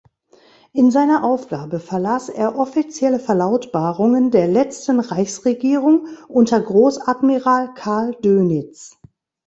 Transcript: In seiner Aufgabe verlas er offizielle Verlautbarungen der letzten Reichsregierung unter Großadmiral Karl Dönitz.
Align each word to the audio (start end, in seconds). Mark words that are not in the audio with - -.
In 0.73 0.89
seiner 0.89 1.23
Aufgabe 1.23 1.79
verlas 1.79 2.29
er 2.29 2.57
offizielle 2.57 3.19
Verlautbarungen 3.19 4.31
der 4.31 4.47
letzten 4.47 4.99
Reichsregierung 4.99 6.07
unter 6.27 6.59
Großadmiral 6.59 7.75
Karl 7.75 8.15
Dönitz. 8.15 8.97